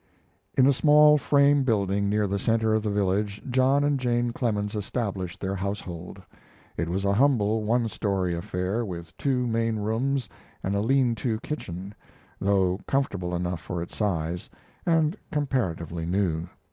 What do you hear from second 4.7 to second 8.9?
established their household. It was a humble one story affair,